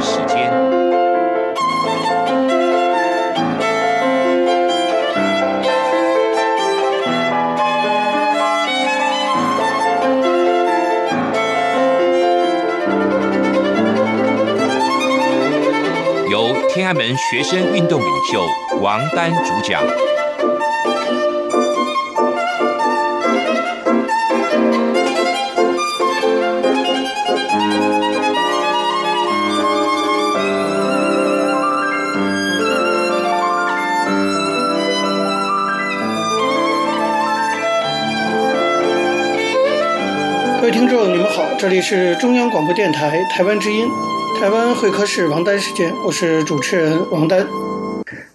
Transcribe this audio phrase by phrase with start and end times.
[0.00, 0.50] 时间，
[16.30, 18.46] 由天安门学生运动领袖
[18.80, 19.82] 王丹主讲。
[40.74, 43.88] 听众，你们好，这里是中央广播电台台湾之音，
[44.40, 47.46] 台湾会客室王丹时间，我是主持人王丹。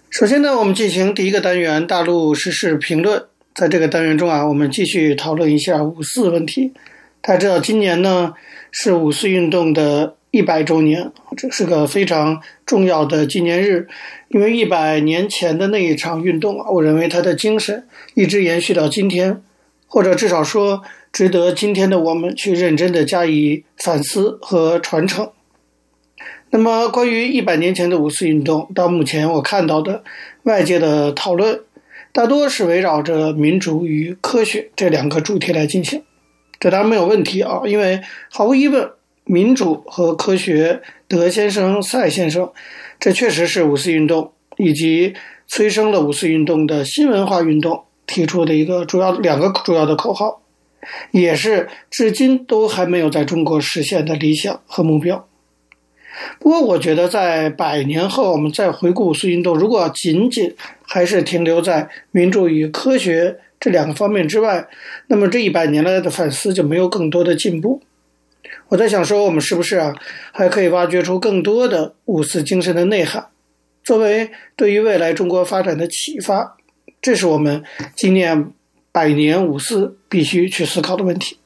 [0.08, 3.22] 首先呢，我们进行第一个单元大陆时事评论。
[3.54, 6.72] 在这个单元中啊，我们继续讨论一下五四问题。
[7.20, 8.32] 大家知道，今年呢
[8.72, 13.86] 是五四运动的一百周年，这是个非常重要的纪念日，
[14.28, 19.42] 因为一百年前的那一场运动啊，我认为它的精神一直延续到今天，
[19.86, 20.82] 或者至少说。
[21.12, 25.30] 值得今天的我们去认真的加以反思和传承。
[26.50, 30.02] 那么，关于一百年前的五四运动，到目前我看到的
[30.42, 31.60] 外界的讨论，
[32.12, 36.02] 大多是围绕着民主与科学这两个主题来进行。
[36.58, 38.00] 这当然没有问题啊，因为
[38.30, 38.90] 毫无疑问，
[39.24, 42.50] 民主和科学，德先生、赛先生，
[42.98, 45.14] 这确实是五四运动以及
[45.46, 50.42] 催生了五四运动的新文化运动提出的一个主要两个主要的口号。
[51.10, 55.26] 也是至今都还没有在中国实现的理想和目标。
[56.38, 64.66] 不过，我觉得在百年后，我们再回顾五四运动，如果仅仅还是停留在民主与科学这两个方面之外，
[65.06, 67.82] 那么这一百年来的反思就没有更多的进步。
[68.68, 69.94] 我在想说，我们是不是啊，
[70.32, 73.28] 还可以挖掘出更多的五四精神的内涵，
[73.84, 76.56] 作为对于未来中国发展的启发？
[77.00, 77.62] 这是我们
[77.94, 78.52] 今年。
[78.92, 81.38] 百年五四必须去思考的问题。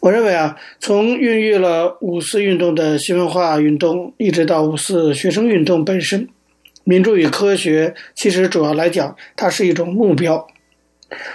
[0.00, 6.28] 我认为啊，从孕育了五四运动的新文化运动，一直到五四学生运动本身，
[6.84, 10.46] 民主与科学其实主要来讲，它是一种目标。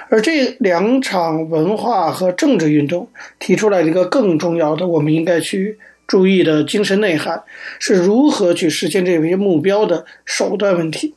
[0.09, 7.43] 而这两场文化和政治运动提出来一个更重要的，我们应该去注意的精神内涵，
[7.79, 11.15] 是如何去实现这些目标的手段问题。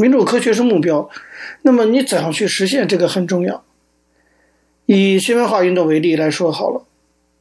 [0.00, 1.10] 民主科学是目标，
[1.62, 3.64] 那么你怎样去实现这个很重要。
[4.86, 6.84] 以新文化运动为例来说好了，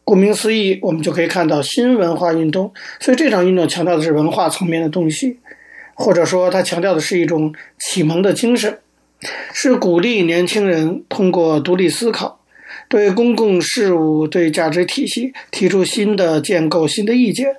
[0.04, 2.74] 顾名思义，我们就可以看到新文化运动。
[3.00, 5.38] 所以这场运动强调的是文化层面的东西，
[5.94, 8.80] 或者说它强调的是一种启蒙的精神，
[9.54, 12.40] 是鼓励年轻人通过独立思考，
[12.90, 17.56] 对公共事务、对价值体系提出新的建构、新的意见。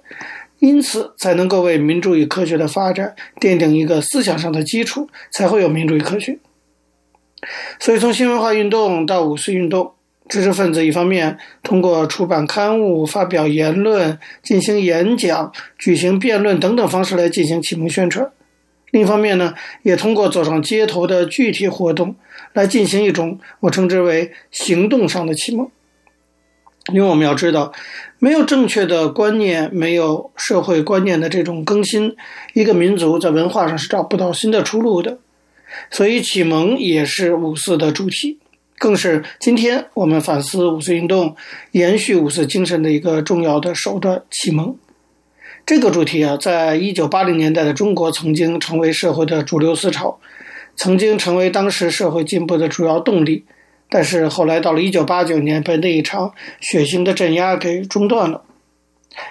[0.61, 6.39] 因此，才能够为民主与科学的发展奠定一个思想上的基础，才会有民主与科学。
[7.79, 9.93] 所以，从新文化运动到五四运动，
[10.29, 18.27] 知识分子一方面通过出版刊物、发表言论、进行演讲、举行辩论等等方式来进行启蒙宣传；
[18.91, 22.17] 另一方面呢，也通过走上街头的具体活动
[22.53, 25.71] 来进行一种我称之为行动上的启蒙。
[26.93, 27.71] 因为我们要知道，
[28.21, 32.17] 没有正确的观念，没有社会观念的这种更新，
[32.53, 35.19] 一个民族在文化上是找不到新的出路的。
[35.91, 38.39] 所以，启蒙也是五四的主题，
[38.79, 41.37] 更是今天我们反思五四运动、
[41.73, 44.23] 延续五四精神的一个重要的手段。
[44.31, 44.77] 启蒙
[45.65, 50.19] 这个主题啊，在一九八零年代的中国曾经成为社会的主流思潮，
[50.75, 53.45] 曾经成为当时社会进步的主要动力。
[53.91, 58.43] 但是后来到了一九八九年，被那一场血腥的镇压给中断了。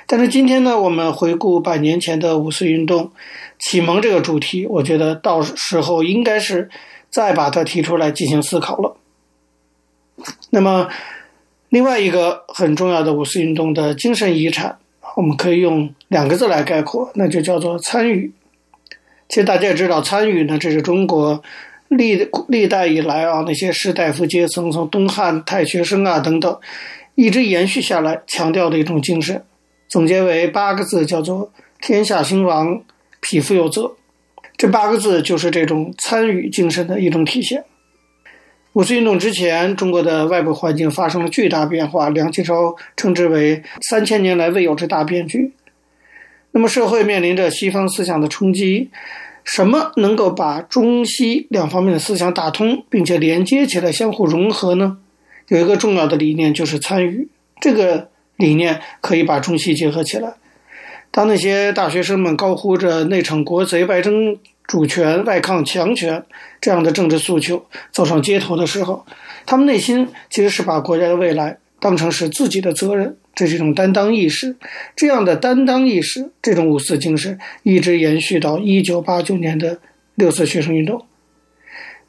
[0.07, 3.11] 但是今天呢，我们回顾百年前的五四运动
[3.59, 6.69] 启蒙这个主题，我觉得到时候应该是
[7.09, 8.97] 再把它提出来进行思考了。
[10.49, 10.89] 那么，
[11.69, 14.79] 另外一个很重要的五四运动的精神遗产，
[15.15, 18.33] 我们可以用两个字来概括，那就叫做参与。
[19.29, 21.43] 其实大家也知道，参与呢，这是中国。
[21.89, 26.59] 历历代以来啊，那些士大夫阶层，从东汉太学生啊等等，
[27.15, 29.43] 一直延续下来，强调的一种精神，
[29.87, 31.51] 总结为八个字，叫做
[31.81, 32.83] “天下兴亡，
[33.21, 33.95] 匹夫有责”。
[34.57, 37.63] 这八个字就是这种参与精神的一种体现。
[38.73, 45.53] 五四运动之前，中国的外部环境发生了巨大变化，梁启超称之为三千年来未有之大变局。
[46.51, 48.89] 那么，社会面临着西方思想的冲击。
[49.47, 54.97] 什么能够把中西两方面的思想打通，并且连接起来，相互融合呢？
[55.47, 57.29] 有一个重要的理念就是参与，
[57.61, 60.33] 这个理念可以把中西结合起来。
[61.11, 66.25] 当那些大学生们高呼着“内惩国贼，外争主权，外抗强权”
[66.59, 69.05] 这样的政治诉求走上街头的时候，
[69.45, 74.55] 他们内心其实是把国家的未来当成是自己的责任，这是一种担当意识。
[74.95, 79.79] 这样的担当意识，这种五四精神，一直延续到一九八九年的
[80.15, 81.05] 六四学生运动。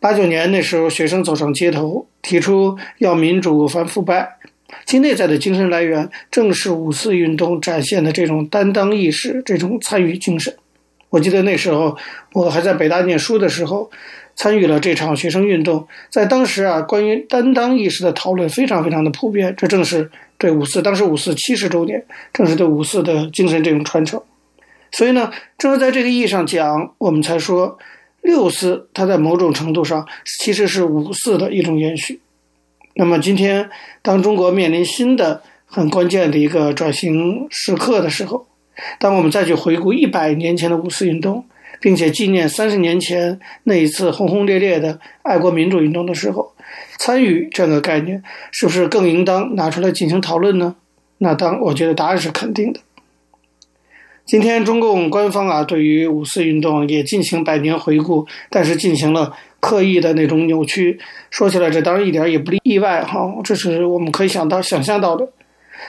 [0.01, 4.39] 八九年那时候，学生走上街头，提出要民主、反腐败，
[4.87, 10.57] 其内在的精神来源正是五四运动展现的这种担当意识、这种参与精神。
[11.11, 11.97] 我记得那时候
[12.33, 13.91] 我还在北大念书的时候，
[14.37, 15.89] 参与了这场学生运动。
[16.11, 19.55] 在当时啊，关于担当意识的讨论非常非常的普遍。
[19.57, 24.23] 这正是对五四，当时五四七十周年，正是对五四的精神这种传承。
[24.93, 27.79] 所以呢，正是在这个意义上讲，我们才说。
[28.21, 30.07] 六四，它在某种程度上
[30.43, 32.21] 其实是五四的一种延续。
[32.95, 33.71] 那么今天，
[34.03, 38.47] 当中国面临新的很关键的一个转型时刻的时候，
[38.99, 41.45] 当我们再去回顾一百年前的五四运动，
[41.81, 46.53] 并且纪念三十年前那一次轰轰烈烈的爱国民主运动的时候，
[46.99, 48.23] 参与这样的概念
[48.53, 50.77] 是不是更应当拿出来进行讨论呢？
[51.19, 52.81] 那当我觉得答案是肯定的。
[54.27, 61.01] 今天中共官方啊，对于五四运动也进行百年回顾，但是进行了刻意的那种扭曲。
[61.31, 65.27] 说起来，这当然一点也不意外哈，这是我们可以想到、想象到的。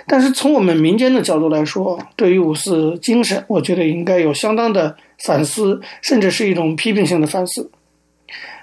[0.07, 4.95] 但是从我们民间的角度来说，对于五四精神，我觉得应该有相当的
[5.25, 7.69] 反思，甚至是一种批评性的反思。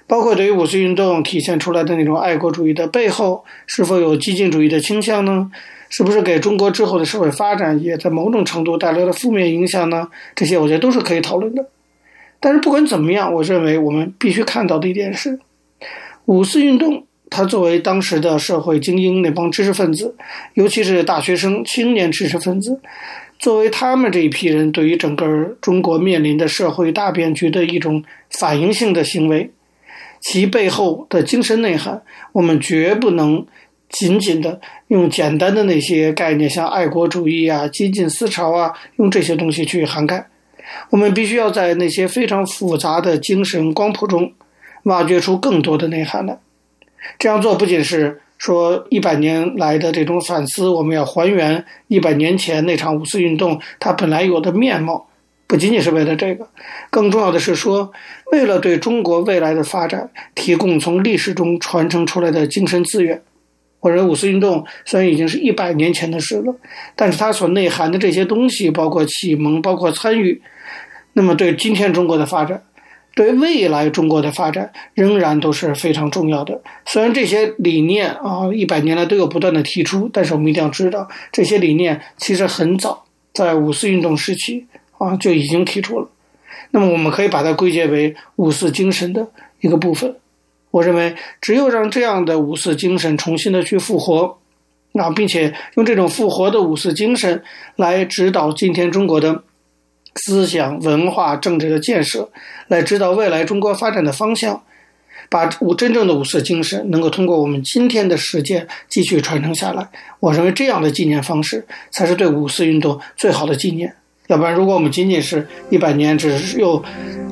[0.06, 5.50] 包括对于五四运动体现出来的那种爱国主义的背后，是否有激进主义的倾向呢？
[5.88, 10.08] 是不是给中国之后的社会发展也在某种程度带来了负面影响呢？
[10.34, 11.64] 这些我觉得都是可以讨论的。
[12.40, 15.38] 但是不管怎么样，我认为我们必须看到的一点是，
[16.24, 20.16] 五四运动它作为当时的社会精英那帮知识分子，
[20.54, 22.80] 尤其是大学生、青年知识分子，
[23.38, 29.50] 作为他们这一批人对于整个中国面临的社会大变局的一种反应性的行为，
[30.20, 32.02] 其背后的精神内涵，
[32.32, 33.46] 我们绝不能。
[33.88, 40.26] 仅仅的用简单的那些概念，像爱国主义啊、激进思潮啊，用这些东西去涵盖。
[40.90, 44.32] 我们必须要在那些非常复杂的精神光谱中，
[44.82, 46.36] 挖掘出更多的内涵来。
[47.16, 55.08] 这样做不仅是说一百年来的这种反思，我们要还原一百年前那场五四运动它本来有的面貌，
[55.46, 56.48] 不仅仅是为了这个，
[56.90, 57.92] 更重要的是说，
[58.32, 63.22] 为了对中国未来的发展提供从历史中传承出来的精神资源。
[63.78, 66.56] 我认为五四运动虽然已经是一百年前的事了，
[66.96, 70.42] 但是它所内涵的这些东西，包括启蒙，包括参与，
[71.12, 72.64] 那么对今天中国的发展，
[73.14, 76.60] 对未来中国的发展，仍然都是非常重要的。
[76.86, 84.66] 虽然这些理念啊，一百年来都有不断的提出，但是我们一定要知道，这些理念其实很早在五四运动时期
[84.98, 86.08] 啊就已经提出了。
[86.70, 89.28] 那么我们可以把它归结为五四精神的
[89.60, 90.16] 一个部分。
[90.72, 94.38] 我认为，只有让这样的五四精神重新的去复活，
[94.94, 97.42] 啊，并且用这种复活的五四精神
[97.76, 99.42] 来指导今天中国的
[100.16, 102.30] 思想、文化、政治的建设，
[102.68, 104.64] 来指导未来中国发展的方向，
[105.30, 109.88] 把五真正的五四精神能够通过我们今天的实践继续传承下来。
[110.20, 113.94] 我认为这样的纪念方式才是对五四运动最好的纪念。
[114.28, 116.82] 要不然，如果我们仅仅是一百年，只是又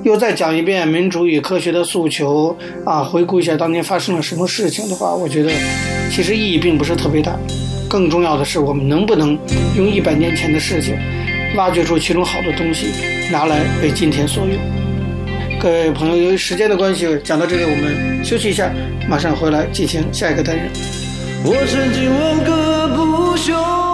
[0.05, 5.51] 又再讲一遍民主与科学的诉求啊，回顾一下当年发生了什么事情的话，我觉得
[6.11, 7.37] 其实意义并不是特别大。
[7.89, 9.39] 更重要的是，我们能不能
[9.77, 10.97] 用一百年前的事情，
[11.57, 12.87] 挖掘出其中好的东西，
[13.33, 14.57] 拿来为今天所用。
[15.61, 18.73] 各位朋友，由于时间的关系，讲到这里，我们休息一下，
[19.09, 20.71] 马上回来进行下一个单元。
[21.45, 23.94] 我曾经问个不休。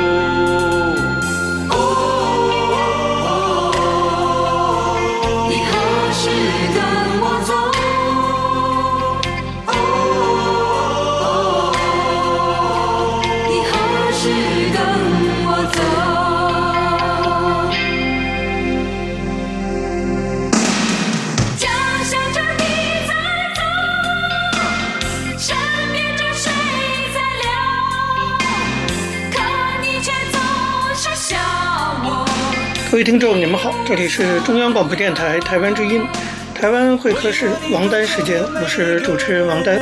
[33.01, 36.05] 位听众，你们好，这里是中央广播电台台湾之音，
[36.53, 39.81] 台湾会客室王丹时间，我是主持人王丹。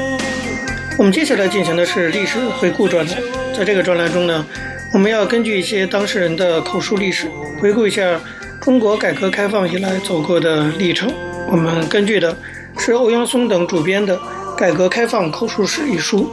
[0.98, 3.18] 我们接下来进行的是历史回顾专栏，
[3.54, 4.46] 在这个专栏中呢，
[4.94, 8.18] 我们要根据一些当事人的口述历史，回顾一下
[8.62, 11.12] 中国改革开放以来走过的历程。
[11.52, 12.38] 我们根据的
[12.78, 14.16] 是欧阳松等主编的
[14.56, 16.32] 《改革开放口述史》一书。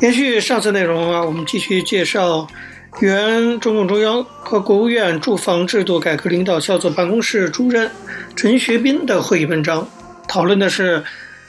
[0.00, 2.48] 延续上次内容啊，我们继续介绍。
[3.00, 7.90] 原中共中央和国务院住房制度改革领导小组办公室主任
[8.36, 9.88] 陈学斌的会议文章，
[10.28, 11.02] 讨论的是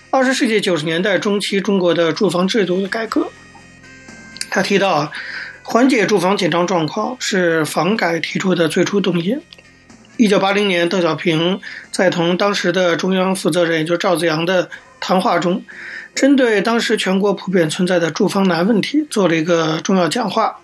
[0.09, 3.27] 二十世纪九十年代中期中国的住房制度的改革。
[4.49, 5.11] 他提到，
[5.63, 9.39] 缓解住房紧张状况是房改提出的最初动因。
[10.17, 11.59] 一九八零年，邓小平
[11.91, 14.69] 在同当时的中央负责人，也就是赵紫阳的
[14.99, 15.63] 谈话中，
[16.15, 20.57] 针对当时全国普遍存在的住房难问题，做了一个重要讲话。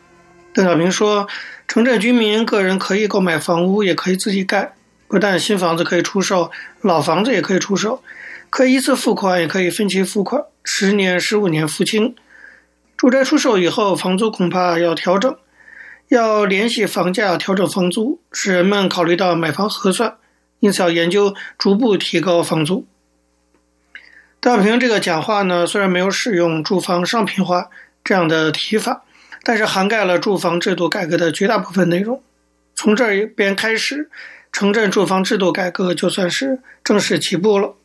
[0.51, 1.27] 邓小平说
[1.67, 4.73] ：“城镇居民个人可以购买房屋，也可以自己盖。
[5.07, 6.51] 不但新房子可以出售，
[6.81, 8.03] 老房子也可以出售，
[8.49, 12.15] 可以一次付款，也可以分期付款，十年、十五年付清。
[12.97, 15.37] 住宅出售以后，房租恐怕要调整，
[16.07, 20.17] 要联系房价调整房租，使人们考虑到买房合算，
[20.59, 22.87] 因此要研究逐步提高房租。”
[24.41, 27.69] 邓小平这个讲话呢，虽然没有使用“住房商品化”
[28.03, 29.03] 这样的提法。
[29.43, 32.21] 但是涵盖了住房制度改革的绝大部分内容，
[32.75, 34.09] 从这一边开始，
[34.51, 37.75] 城镇住房制度改革就算是正式起步了。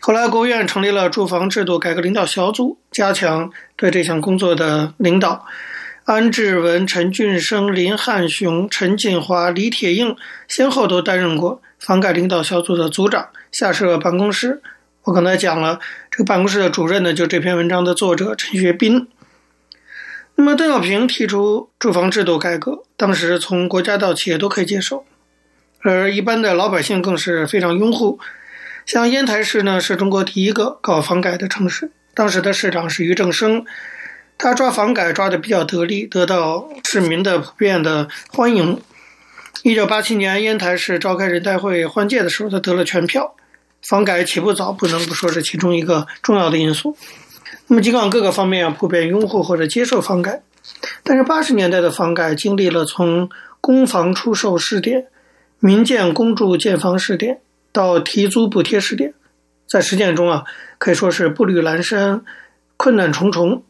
[0.00, 5.46] 后来，国务院成立了住房制度改革领导小组，加强对这项工作的领导。
[6.04, 10.16] 安志文、陈俊生、林汉雄、陈锦华、李铁映
[10.48, 14.60] 先后都担任过房改领导小组的组长，下设办公室。
[15.04, 15.78] 我刚才讲了，
[16.10, 19.06] 这个办公室的主任呢，就这篇文章的作者陈学斌。
[20.34, 25.04] 那么，邓小平提出住房制度改革，当时从国家到企业都可以接受，
[25.80, 28.18] 而一般的老百姓更是非常拥护。
[28.84, 33.64] 像烟台市呢，是中国第一个搞房改的城市，当时的市长是俞正声，
[34.36, 38.80] 他抓房改抓得比较得力，得到市民的普遍的欢迎。
[39.62, 43.36] 一九八七年，烟台市召开人代会换届的时候，他得了全票。
[43.82, 46.96] 房改起步早，不能不说是其中一个重要的因素。
[47.72, 50.42] 那么，尽管各个方面普遍拥护或者接受房改，
[51.04, 53.30] 但是八十年代的房改经历了从
[53.62, 55.06] 公房出售试点、
[55.58, 57.40] 民建公住建房试点
[57.72, 59.14] 到提租补贴试点，
[59.66, 60.44] 在实践中啊，
[60.76, 62.20] 可以说是步履蹒跚、
[62.76, 63.62] 困难重重。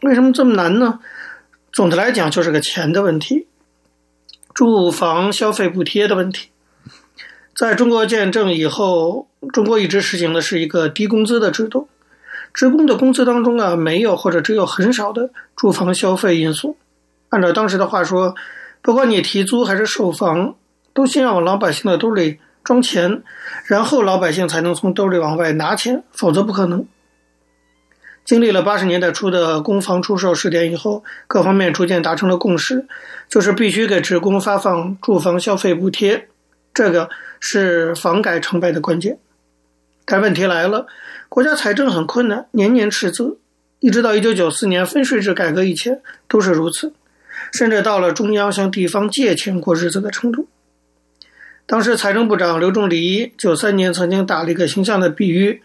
[0.00, 1.00] 为什么这么难呢？
[1.70, 3.46] 总的来讲，就是个钱的问题，
[4.54, 6.48] 住房消费补贴的问题。
[7.54, 11.90] 在中国建政以后，中国一直实行的是一个低工资的制度。
[12.54, 16.78] 职工的工资当中啊，没有或者只有很少的住房消费因素。
[17.28, 18.36] 按照当时的话说，
[18.80, 20.54] 不管你提租还是售房，
[20.92, 23.22] 都先要往老百姓的兜里装钱，
[23.66, 26.86] 然后老百姓才能从兜里往外拿钱，否则不可能。
[28.24, 32.86] 经历了八十年代初的公房出售试点以后，各方面逐渐达成了共识，
[33.28, 36.28] 就是必须给职工发放住房消费补贴，
[36.72, 39.18] 这个是房改成败的关键。
[40.04, 40.86] 但问题来了。
[41.28, 43.38] 国家财政很困难，年年赤字，
[43.80, 46.92] 一直到一九九四年分税制改革以前都是如此，
[47.52, 50.48] 甚至到了中央向地方借钱过日子的程度。
[51.66, 55.62] 当时财政部长刘仲藜九三年曾经打了一个形象的比喻，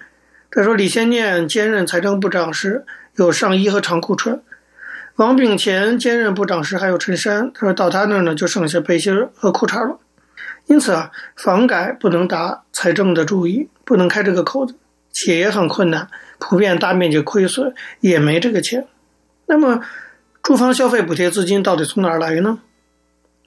[0.50, 4.42] 他说李先念兼任财政部长时有上衣和长裤穿，
[5.18, 10.00] 王炳干兼任部长时还有衬衫，他说到他那儿呢就剩下背心和裤衩了。
[10.70, 14.76] 因此啊，房改不能打财政的主意，不能开这个口子。
[15.12, 16.08] 企业也很困难，
[16.38, 18.88] 普遍大面积亏损，也没这个钱。
[19.48, 19.82] 那么，
[20.44, 22.60] 住房消费补贴资金到底从哪儿来呢？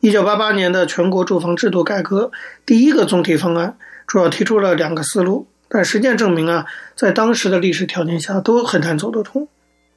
[0.01, 2.33] 一九八八年的全国住房制度改革
[2.67, 9.47] 第一个总体方案，主要提出了两个思路，但实践证明啊，在当时的历史条件下都很难走得通。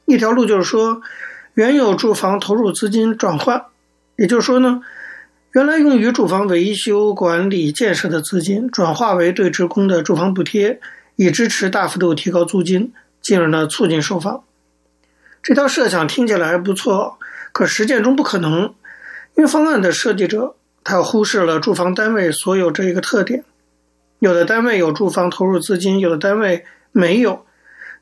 [0.06, 1.02] 一条路就是说，
[1.56, 3.66] 原有住房投入资金转换，
[4.16, 4.84] 也就是说呢，
[5.56, 10.82] 原来用于住房维修、管理、建设的资金，转化为对职工的住房补贴。
[11.16, 14.44] 以支持大幅度提高租金，进而呢促进售房。
[15.42, 17.18] 这套设想听起来还不错，
[17.54, 18.74] 可实践中不可能，
[19.36, 23.46] 因为方案的设计者他忽视了住房单位所有这一个特点。
[24.20, 27.46] 有的单位有住房投入资金，有的单位没有。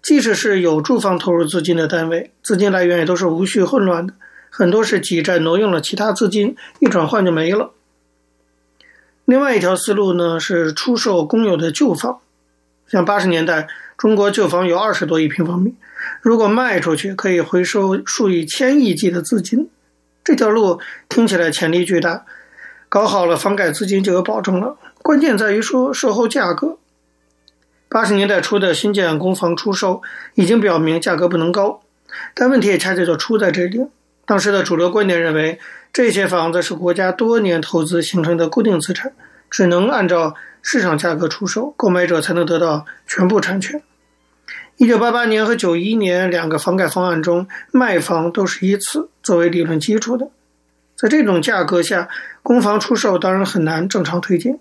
[0.02, 4.16] 即使是有住房投入资金的单位，资金来源也都是无序混乱的，
[4.56, 7.72] 很多是挤占挪用了其他资金，一转换就没了。
[9.26, 12.20] 另外一条思路呢是出售公有的旧房。
[12.86, 13.68] 像八十年代，
[13.98, 15.74] 中国旧房有二十多亿平方米，
[16.22, 19.72] 如果卖出去，可以回收数以千亿计的资金。
[20.24, 20.80] 这条路
[21.10, 22.24] 听起来潜力巨大，
[22.90, 24.78] 搞好了，房改资金就有保证了。
[25.02, 26.78] 关键在于说售后价格。
[27.90, 30.04] 八十年代初的新建公房出售
[30.36, 31.82] 已经表明价格不能高，
[32.36, 33.88] 但问题也恰恰就出在这里。
[34.26, 35.60] 当时的主流观点认为，
[35.92, 39.14] 这些房子是国家多年投资形成的固定资产，
[39.50, 43.82] 只能按照市场价格出售，购买者才能得到全部产权。
[44.78, 50.30] 一九八八年和九一年两个房改方案中，卖房都是以此作为理论基础的。
[50.96, 52.08] 在这种价格下，
[52.42, 54.58] 公房出售当然很难正常推进。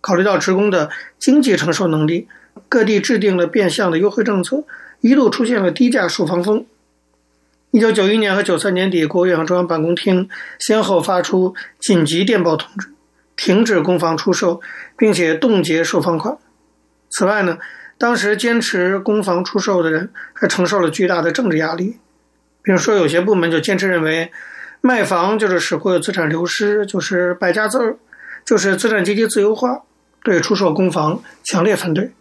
[0.00, 2.26] 考虑到职工的经济承受能力，
[2.68, 4.64] 各地制定了变相的优惠政策，
[5.00, 6.66] 一度出现了低价售房风。
[7.74, 10.28] 一九九一年和九三年底，国务院和中央办公厅
[10.60, 12.86] 先后发出紧急电报通知，
[13.34, 14.60] 停止公房出售，
[14.96, 16.38] 并且冻结售房款。
[17.10, 17.58] 此外呢，
[17.98, 21.98] 当时坚持公房出售的人还承受了巨大的政治压力，
[22.62, 24.30] 比如说有些部门就坚持认为，
[24.80, 27.96] 卖房就是使国有资产流失，就是败家子儿，
[28.44, 29.82] 就是资产阶级自由化，
[30.22, 32.12] 对出售公房强烈反对。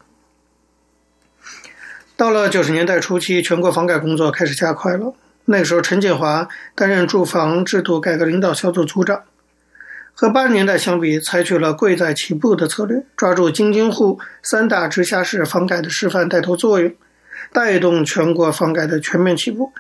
[2.18, 5.14] 到了九十年代初期，全国房改工作开始加快了。
[5.46, 9.24] 那个时候，陈锦华担任住房制度改革领导小组组长，
[10.14, 16.94] 和八十年代相比，采取了贵在起步的策略，抓住京津沪三大直辖市房改的示范带头作用，
[17.52, 19.74] 带动全国房改的全面起步。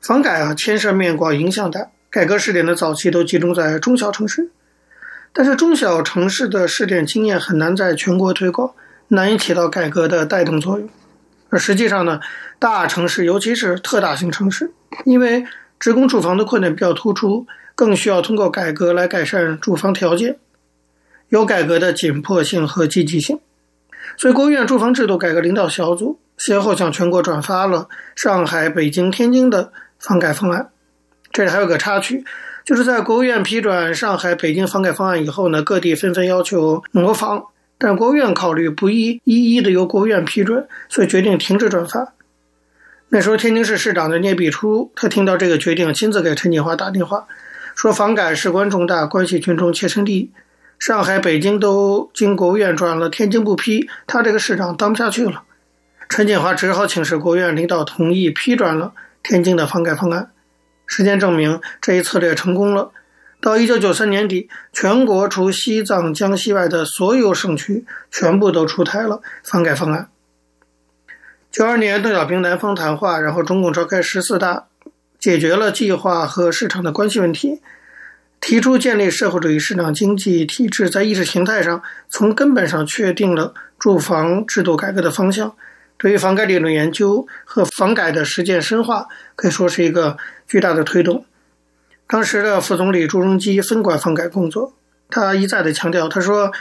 [0.00, 4.50] 房改啊，牵涉面广，影响大，改革试点的早期都集中在中小城市，
[5.34, 8.74] 但是中小城市的试点经验很难在全国推广，
[9.08, 10.88] 难以起到改革的带动作用。
[11.52, 12.18] 而实际上呢，
[12.58, 14.72] 大城市，尤其是特大型城市，
[15.04, 15.44] 因为
[15.78, 20.38] 职工住房的困难比较突出，更需要通过改革来改善住房条件，
[21.28, 23.38] 有改革的紧迫性和积极性。
[24.16, 30.70] 所以，国务院住房制度改革领导小组先后向全国转发了上海、北京、天津的房改方案。
[31.32, 32.24] 这里还有个插曲，
[32.64, 37.44] 就是在国务院批准上海、北京房改方案以后呢，各地纷纷要求模仿。
[37.84, 42.12] 但国务院考虑不宜一一的由国务院批准，所以决定停止转发。
[43.08, 47.26] 那时候天津市市长的聂必初，他听到这个决定，亲自给陈锦华打电话，
[47.74, 50.30] 说房改事关重大，关系群众切身利益。
[50.78, 55.42] 上海、北京都经国务院转了，天津不批，他这个市长当不下去了。
[56.08, 58.92] 陈锦华只好请示国务院领导同意批转了
[59.24, 60.30] 天津的房改方案。
[60.86, 62.92] 时间证明，这一策略成功了。
[63.42, 70.08] 到一九九三年底，全国除西藏、江西外的所有省区全部都出台了房改方案。
[71.50, 74.68] 九二年，邓小平南方谈话，然后中共召开十四大，
[75.18, 77.60] 解决了计划和市场的关系问题，
[78.40, 85.52] 提出建立社会主义市场经济体制，在意识形态上从根本上确定了住房制度改革的方向。
[85.98, 91.26] 对于房改理论研究和房改的实践深化，可以说是一个巨大的推动。
[92.06, 94.74] 当时的副总理朱镕基分管房改工作，
[95.08, 96.52] 他一再的强调，他说：“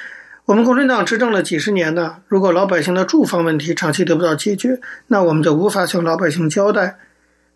[0.46, 6.98] 我们共产党执政了几十年呢，如果老百姓的住房问题长期得不到解决，那我们就无法向老百姓交代。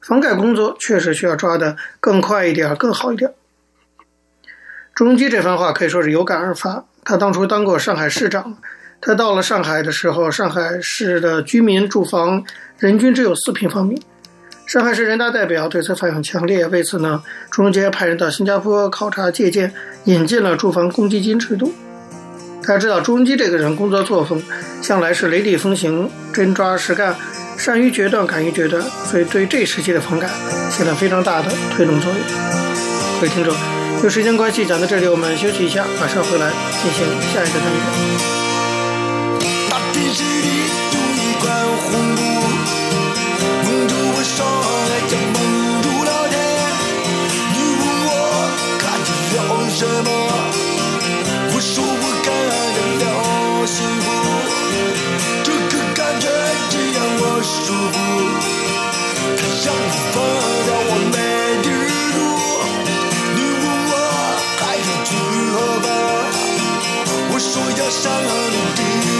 [0.01, 3.33] 房改工作确实需要抓得更快一点，更好一点。”
[4.93, 6.85] 朱镕基这番话可以说是有感而发。
[7.03, 8.57] 他当初当过上海市长，
[8.99, 12.43] 他到了上海的时候，上海市的居民住房
[12.77, 14.01] 人均只有四平方米。
[14.65, 19.71] 上海市人大代表对此反应强烈，为此呢，朱镕基派人到新加坡考察借鉴，
[20.05, 21.71] 引进了住房公积金制度。
[22.63, 24.41] 大家知道，朱镕基这个人工作作风
[24.81, 27.15] 向来是雷厉风行、真抓实干、
[27.55, 30.27] 善于决断、敢于决断，所以对这时期的房改
[30.71, 32.19] 起了非常大的推动作用。
[33.19, 33.53] 各位听众，
[34.01, 36.49] 由于时间关系，讲到这里，我们休息一下，马上回来
[36.81, 37.79] 进行下一个单元。
[57.65, 57.97] 我舒服，
[59.37, 60.15] 它让我放
[60.65, 61.17] 掉我没
[61.63, 61.67] 地
[62.13, 62.15] 住。
[63.33, 63.93] 你问我
[64.59, 65.09] 还要去
[65.49, 65.87] 何方？
[67.33, 68.03] 我说要上
[68.75, 69.14] 天。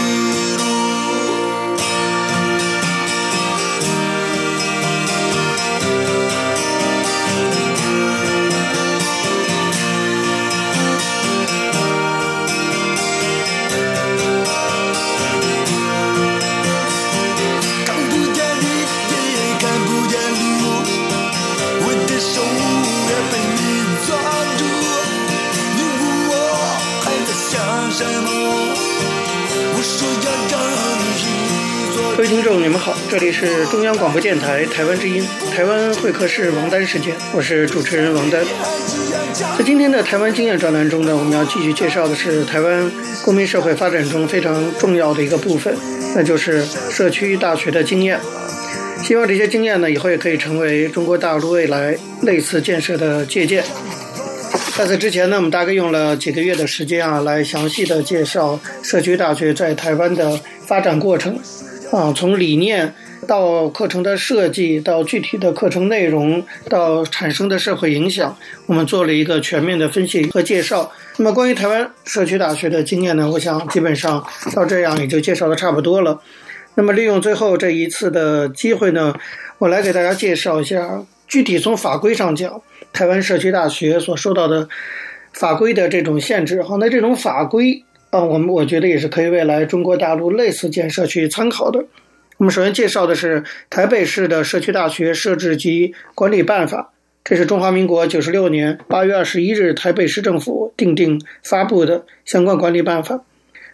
[32.16, 35.22] 各位听众，你们好，这里是中央广播电台台湾之音，
[35.54, 38.42] 台湾会客室王丹时间，我是主持人王丹。
[39.58, 42.90] 在今天的台湾经验专栏中呢，我们要继续介绍的是台湾
[43.22, 45.76] 公民社会发展中非常重要的一个部分，
[46.14, 48.18] 那就是社区大学的经验。
[49.02, 53.62] 希望这些经验呢，以后也可以成为中国大陆未来类似建设的借鉴。
[54.76, 61.40] 在此之前呢，我们大概用了几个月的时间啊，来详细的介绍社区大学在台湾的发展过程。
[61.92, 62.92] 啊，从理念
[63.26, 68.36] 到课程的设计，到具体的课程内容，到产生的社会影响，
[68.66, 70.92] 我们做了一个全面的分析和介绍。
[71.16, 74.22] 那么，关于台湾社区大学的经验呢，我想基本上
[74.54, 76.20] 到这样也就介绍的差不多了。
[76.74, 79.14] 那么，利用最后这一次的机会呢，
[79.56, 82.62] 我来给大家介绍一下，具体从法规上讲，
[82.92, 84.68] 台湾社区大学所受到的
[85.32, 86.62] 法规的这种限制。
[86.62, 87.82] 好，那这种法规。
[88.10, 91.84] 啊，我们我觉得也是可以未来中国大陆类似建设去参考的。
[92.36, 96.92] 我们首先介绍的是台北市的社区大学设置及管理办法，
[97.24, 103.24] 这是中华民国九十六年八月二十一日台北市政府订定发布的相关管理办法。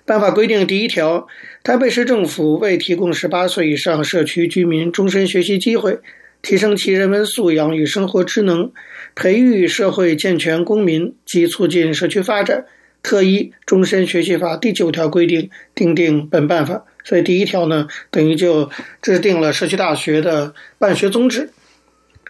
[0.06, 1.28] 办法规定第一条，
[1.62, 5.98] 台北市政府为提供十八岁以上社区居民终身学习机会，
[6.42, 8.72] 提升其人文素养与生活职能，
[9.14, 12.66] 培育社会健全公民及促进社区发展。
[13.02, 21.50] 特依《终身学习法》第九条规定订定本办法，所以第一条呢，等于就制定了社区大学的办学宗旨。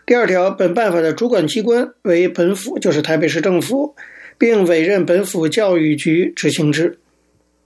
[0.07, 3.94] 第二条，本办法的主管机关为本府，就是台北市政府，
[4.38, 6.98] 并委任本府教育局执行之。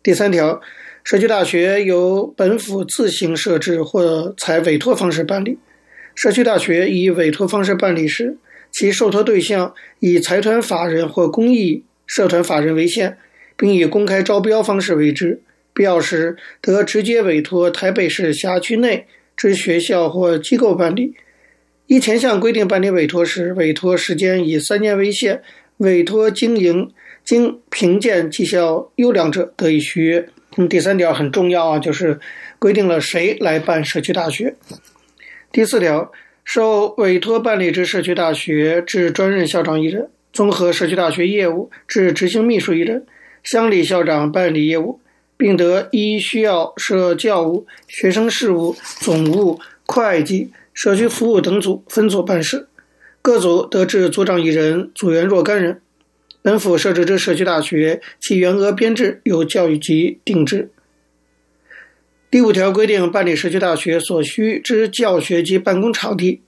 [0.03, 0.61] 第三条，
[1.05, 5.59] 社区大学由本府自行设置或采委托方式办理。
[6.17, 8.37] 社区大学以委托方式办理时，
[8.73, 11.85] 其受托对象以财团法人或公益。
[12.09, 13.19] 社团法人为限，
[13.57, 15.41] 并以公开招标方式为之。
[15.75, 21.15] 必要时，得直接委托台北市辖区内之学校或机构办理。
[21.89, 25.43] 依前项规定办理委托时，委托时间以三年为限。
[25.79, 26.93] 委托经营
[27.25, 30.29] 经评鉴绩效优良者，得以续约。
[30.57, 32.21] 嗯，第三条很重要啊，就是
[32.61, 34.55] 规定了谁来办社区大学。
[35.57, 36.13] 第四条，
[36.45, 40.11] 受委托办理之社区大学，置专任校长一人。
[40.31, 43.07] 综合社区大学业务，置执行秘书一人，
[43.43, 45.01] 乡里校长办理业务，
[45.39, 52.69] 并得依需要设教务、学生事务、总务、会计、社区服务等组分组办事。
[53.23, 55.81] 各组得置组长一人，组员若干人。
[56.43, 60.69] 本府设置之社区大学，其员额编制由教育局定制。
[62.37, 66.43] 第五条规定，办理社区大学所需之教学及办公场地，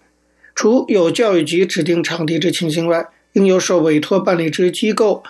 [0.55, 5.23] 除有教育局指定场地之情形外，应由受委托办理之机构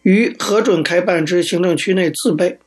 [0.00, 2.58] 于核准开办之行政区内自备。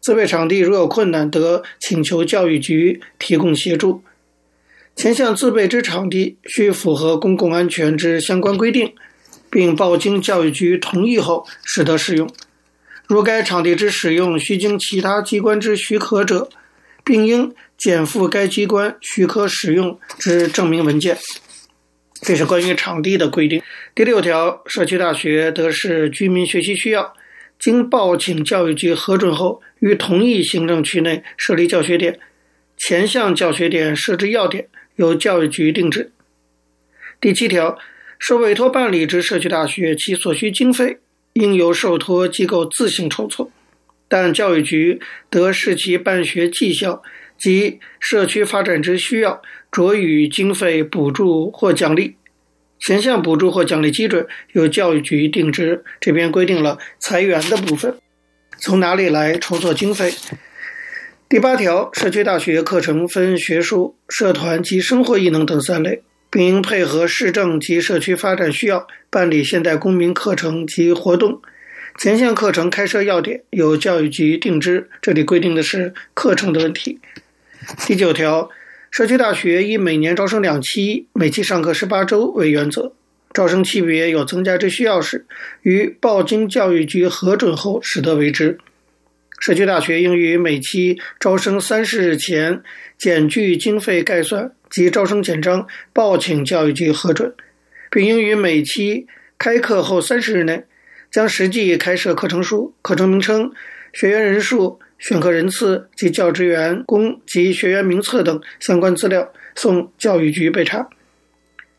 [0.00, 4.02] 自备场地如有困难，得请求教育局提供协助。
[4.96, 8.92] 前项自备之场地须符合公共安全之相关规定，
[9.48, 12.28] 并报经教育局同意后，始得使用。
[13.06, 16.48] 如该场地之使用需经其他机关之许可者，
[17.04, 21.18] 并应减负该机关许可使用之证明文件。
[22.20, 23.60] 这是关于场地的规定。
[23.94, 27.12] 第六条，社区大学得视居民学习需要，
[27.58, 32.20] 经报请教育局核准后，于同一行政区内设立教学点。
[32.78, 36.12] 前项教学点设置要点由教育局定制。
[37.20, 37.78] 第七条，
[38.18, 40.98] 受委托办理之社区大学，其所需经费
[41.32, 43.50] 应由受托机构自行筹措，
[44.12, 47.02] 但教育局得视其办学绩效
[47.38, 49.40] 及社区发展之需要。
[49.70, 52.16] 酌予经费补助或奖励，
[52.78, 55.82] 前项补助或奖励基准由教育局定之。
[55.98, 57.96] 这边规定了裁员的部分，
[58.58, 60.12] 从哪里来筹措经费？
[61.26, 71.40] 第八条，社区大学课程分学术、社团及生活艺能等三类，并应配合市政及社区发展需要，办理现代公民课程及活动。
[71.98, 74.88] 前项课程开设要点由教育局定之。
[75.00, 76.98] 这里规定的是课程的问题。
[77.86, 78.50] 第九条。
[78.90, 82.92] 社区大学以每年招生两期，每期上课十八周为原则。
[83.32, 85.24] 招生期别有增加之需要时，
[85.62, 88.58] 于报经教育局核准后，始得为之。
[89.40, 92.62] 社区大学应于每期招生三十日前
[92.98, 97.32] 检具经费概算及招生简章，报请教育局核准，
[97.90, 99.06] 并应于每期
[99.38, 100.64] 开课后三十日内，
[101.12, 103.52] 将实际开设课程数、课程名称、
[103.92, 104.80] 学员人数。
[104.98, 110.88] 选课人次及教职员工及学员名册等相关资料送教育局备查。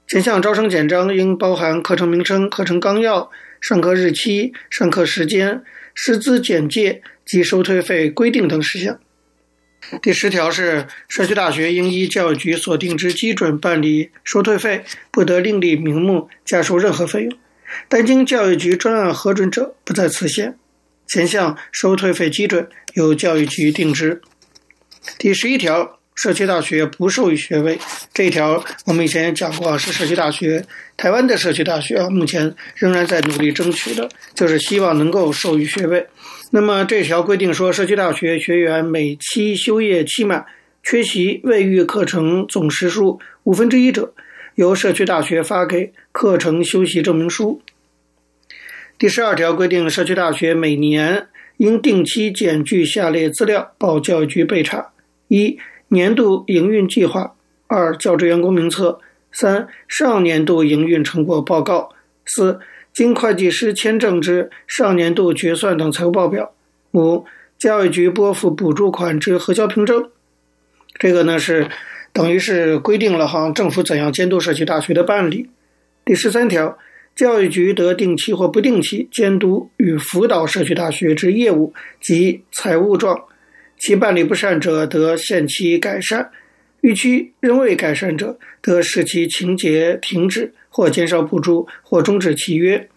[0.10, 9.00] 前项招生简章应包含课程名称、课程纲要、上课日期、上课时间、师资简介及收退费规定等事项。
[10.02, 17.34] 第十条是社区大学应依教育局所定之基准办理收退费，不得另立名目加收任何费用。
[17.88, 20.58] 但经教育局专案核准者，不在此限。
[21.08, 24.22] 前项收退费基准由教育局定之。
[25.18, 27.78] 第十一条，社区大学不授予学位。
[28.14, 36.08] 这一条我们以前也讲过，是社区大学，台湾的社区大学啊，目前仍然在努力争取的，就是希望能够授予学位。
[36.52, 40.46] 那么这条规定说，社区大学学员每期修业期满
[40.84, 44.14] 缺席未逾课程总时数五分之一者，
[44.56, 47.62] 由社区大学发给课程修习证明书。
[49.00, 54.92] 第十二条规定，社区大学每年应定期检具下列资料，报教育局备查：
[55.28, 57.36] 一、年度营运计划；
[57.68, 59.00] 二、教职员工名册；
[59.32, 61.90] 三、上年度营运成果报告；
[62.26, 62.60] 四、
[62.94, 66.54] 经会计师签证之上年度决算等财务报表；
[66.92, 67.26] 五、
[67.58, 70.10] 教育局拨付补助款之核销凭证。
[71.00, 71.68] 这个呢是
[72.14, 75.50] 等于是规定了哈政府怎样监督社区大学的办理。
[76.06, 76.78] 第十三条。
[77.16, 81.72] 教育局得定期或不定期监督与辅导社区大学之业务
[82.02, 83.26] 及财务状，
[83.78, 86.32] 其办理不善者，得限期改善；
[86.82, 92.90] 逾期仍未改善者，得使其情节停止或减少补助或终止契约。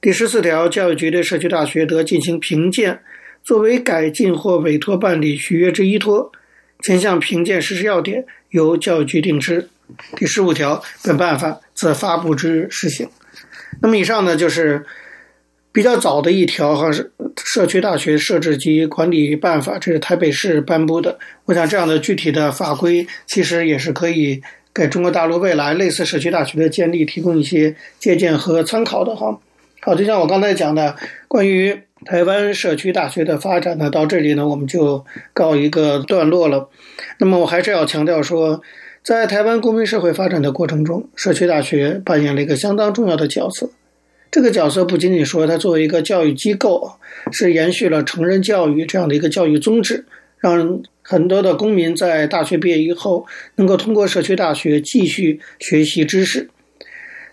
[0.00, 3.00] 第十四条，教育局对社区大学得进行评鉴，
[3.42, 6.30] 作为改进或委托办理续约之依托。
[6.84, 9.70] 前项评鉴实施要点由教育局定之。
[10.16, 13.08] 第十五条，本办法自发布之日施行。
[13.80, 14.84] 那么以上呢，就是
[15.72, 16.90] 比较早的一条哈，
[17.42, 21.18] 社区大学设置及管理办法，这是台北市颁布的。
[21.46, 24.42] 我想这样的具体的法规，其实也是可以
[24.74, 29.40] 给中国大陆未来类似社区大学的建立提供一些借鉴和参考的哈。
[29.80, 30.94] 好，就像我刚才讲的，
[31.28, 36.68] 关于台湾社区大学的发展呢，到这里呢，我们就告一个段落了。
[37.18, 38.62] 那么我还是要强调说。
[39.02, 43.68] 在台湾公民社会发展的过程中，社区大学扮演了一个相当重要的角色。
[44.30, 46.90] 这个角色不仅仅说它作为一个教育机构，
[47.30, 50.06] 是延续了成人教育这样的一个教育宗旨，
[50.38, 56.48] 让很多的公民在大学毕业以后能够通过社区大学继续学习知识。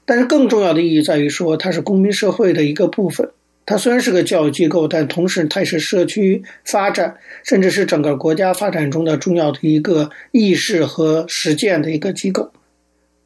[0.03, 3.31] 但是更重要的意义在于说，它是公民社会的一个部分。
[3.65, 12.51] 它虽然是个教育机构，但同时它也是社区发展，甚至是整个国家发展中的重要的一个意识和实践的一个机构。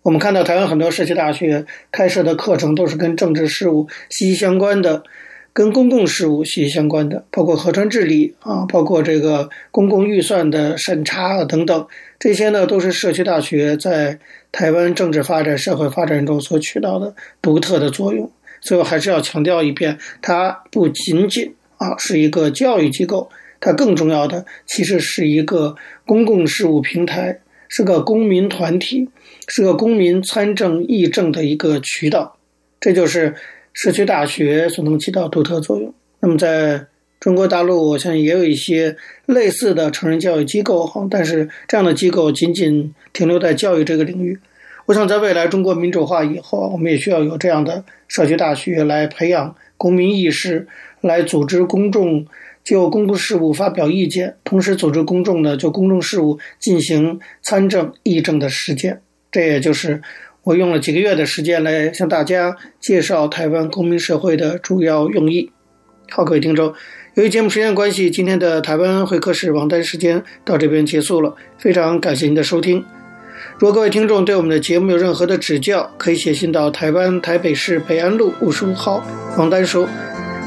[0.04, 5.04] 我们看到台湾很多社区大学开设的课程都是跟政治事务息息相关的，
[5.52, 11.88] 跟公共事务息息相关的，包括河川治理啊，包括这个公共预算的审查等等，
[12.20, 14.20] 这些呢都是社区大学在
[14.52, 18.30] 台湾政治发展、社会发展中所起到的独特的作用。
[18.66, 29.08] 最后还是要强调一遍，它不仅仅啊是一个教育机构，它更重要的其实是一个公共事务平台，是个公民团体，
[29.48, 32.38] 是个公民参政议政的一个渠道。
[32.80, 33.36] 这就是
[33.72, 35.94] 社区大学所能起到独特作用。
[36.20, 36.88] 那么在
[37.20, 38.98] 中国大陆，我相信也有一些
[39.28, 44.40] 类似的成人教育机构哈，但是这样的机构仅仅停留在教育这个领域。
[44.86, 50.68] 我想，在未来中国民主化以后，我们也需要有这样的社区大学来培养公民意识，
[51.02, 52.24] 来组织公众
[52.64, 59.02] 就公共事务发表意见，同时组织公众呢就公众事务进行参政议政的实践。
[59.32, 60.04] 这也就是
[60.44, 65.52] 我用了几个月的时间来向大家介绍台湾公民社会的主要用意。
[66.12, 66.72] 好，各位听众，
[67.16, 72.86] 由于节目时间关系，今天的台湾会客室王丹时间到这边结束了，非常感谢您的收听。
[73.58, 79.02] 如果各位听众对我们的节目有任何的指教，可以写信到台湾台北市北安路五十五号
[79.38, 79.88] 王丹收，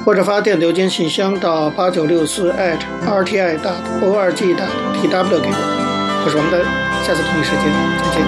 [0.05, 4.67] 或者发电子邮件信箱到八九六四 @rti 大 org 大
[5.01, 6.23] tw 给我。
[6.23, 6.61] 我是王丹，
[7.03, 7.65] 下次同一时间
[7.97, 8.21] 再见。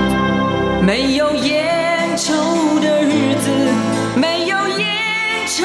[0.82, 3.50] 没有烟抽的日子，
[4.18, 4.88] 没有烟
[5.46, 5.62] 抽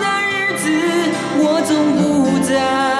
[0.00, 0.66] 的日子，
[1.38, 2.95] 我总不在